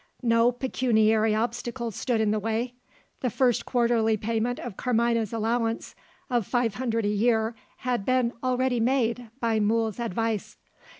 No 0.23 0.51
pecuniary 0.51 1.35
obstacle 1.35 1.91
stood 1.91 2.19
in 2.21 2.31
the 2.31 2.39
way. 2.39 2.73
The 3.19 3.29
first 3.29 3.67
quarterly 3.67 4.17
payment 4.17 4.57
of 4.59 4.75
Carmina's 4.75 5.31
allowance 5.31 5.93
of 6.27 6.47
five 6.47 6.73
hundred 6.73 7.05
a 7.05 7.09
year 7.09 7.53
had 7.77 8.03
been 8.03 8.33
already 8.43 8.79
made, 8.79 9.29
by 9.39 9.59
Mool's 9.59 9.99
advice. 9.99 10.57